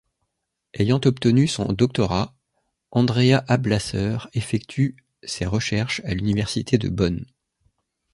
Ayant 0.79 0.99
obtenu 1.05 1.47
son 1.47 1.73
doctorat, 1.73 2.33
Andrea 2.89 3.43
Ablasser 3.47 4.17
effectue 4.33 4.95
ses 5.21 5.45
recherches 5.45 6.01
à 6.05 6.15
l'université 6.15 6.79
de 6.79 6.89
Bonn. 6.89 7.23